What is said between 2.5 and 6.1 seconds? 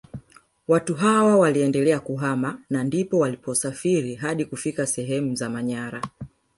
na ndipo waliposafiri hadi kufika sehemu za Manyara